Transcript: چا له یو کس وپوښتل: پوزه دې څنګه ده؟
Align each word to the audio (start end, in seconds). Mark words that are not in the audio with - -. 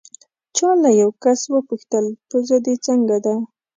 چا 0.55 0.69
له 0.83 0.89
یو 1.01 1.09
کس 1.23 1.39
وپوښتل: 1.53 2.05
پوزه 2.27 2.57
دې 2.65 2.75
څنګه 2.85 3.17
ده؟ 3.25 3.35